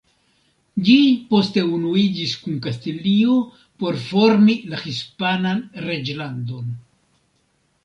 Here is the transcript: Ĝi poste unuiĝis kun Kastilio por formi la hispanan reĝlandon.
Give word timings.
Ĝi 0.85 0.93
poste 1.33 1.65
unuiĝis 1.79 2.33
kun 2.45 2.55
Kastilio 2.63 3.37
por 3.83 4.01
formi 4.07 4.57
la 4.73 4.83
hispanan 4.87 5.63
reĝlandon. 5.87 6.75